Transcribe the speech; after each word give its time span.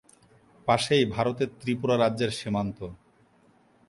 পাশেই 0.67 1.03
ভারতের 1.05 1.49
ত্রিপুরা 1.59 1.95
রাজ্যের 1.97 2.31
সীমান্ত। 2.39 2.79